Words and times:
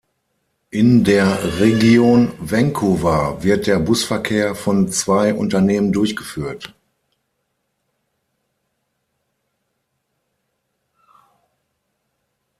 In 0.71 1.03
der 1.03 1.59
Region 1.59 2.33
Vancouver 2.39 3.43
wird 3.43 3.67
der 3.67 3.77
Busverkehr 3.77 4.55
von 4.55 4.89
zwei 4.91 5.31
Unternehmen 5.35 5.91
durchgeführt. 5.91 6.73